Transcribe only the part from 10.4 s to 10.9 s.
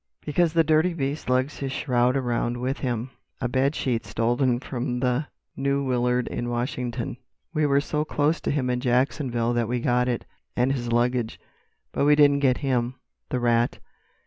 and